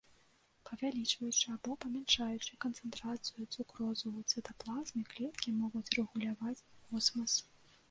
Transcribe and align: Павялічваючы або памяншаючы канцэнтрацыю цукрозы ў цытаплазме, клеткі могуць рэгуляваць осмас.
Павялічваючы 0.69 1.45
або 1.55 1.75
памяншаючы 1.85 2.57
канцэнтрацыю 2.65 3.43
цукрозы 3.55 4.07
ў 4.17 4.19
цытаплазме, 4.33 5.05
клеткі 5.13 5.57
могуць 5.61 5.93
рэгуляваць 6.01 6.59
осмас. 6.97 7.41